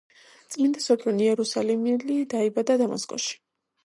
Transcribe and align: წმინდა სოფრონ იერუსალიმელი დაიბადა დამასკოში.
წმინდა 0.53 0.79
სოფრონ 0.85 1.19
იერუსალიმელი 1.25 2.15
დაიბადა 2.35 2.79
დამასკოში. 2.83 3.37